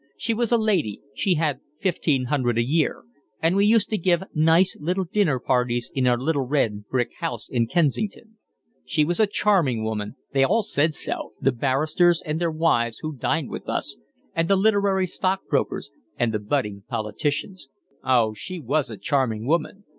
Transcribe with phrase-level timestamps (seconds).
[0.17, 3.03] She was a lady, she had fifteen hundred a year,
[3.39, 7.47] and we used to give nice little dinner parties in our little red brick house
[7.47, 8.39] in Kensington.
[8.83, 13.15] She was a charming woman; they all said so, the barristers and their wives who
[13.15, 13.95] dined with us,
[14.33, 17.67] and the literary stockbrokers, and the budding politicians;
[18.03, 19.83] oh, she was a charming woman.